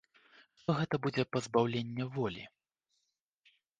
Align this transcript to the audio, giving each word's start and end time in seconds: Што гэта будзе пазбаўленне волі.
Што 0.61 0.75
гэта 0.79 0.95
будзе 1.03 1.23
пазбаўленне 1.37 2.07
волі. 2.17 2.43